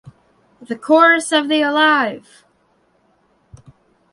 The 0.59 0.75
chorus 0.75 1.31
of 1.31 1.47
the 1.47 1.61
Alive! 1.61 2.43